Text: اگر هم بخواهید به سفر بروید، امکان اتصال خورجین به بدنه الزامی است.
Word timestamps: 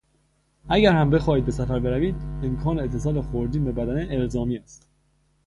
اگر 0.69 0.93
هم 0.93 1.09
بخواهید 1.09 1.45
به 1.45 1.51
سفر 1.51 1.79
بروید، 1.79 2.15
امکان 2.43 2.79
اتصال 2.79 3.21
خورجین 3.21 3.65
به 3.65 3.71
بدنه 3.71 4.07
الزامی 4.11 4.57
است. 4.57 4.87